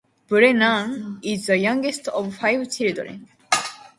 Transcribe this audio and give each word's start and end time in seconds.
Brennan 0.27 1.19
is 1.21 1.45
the 1.45 1.55
youngest 1.59 2.07
of 2.07 2.33
five 2.35 2.71
children. 2.71 3.29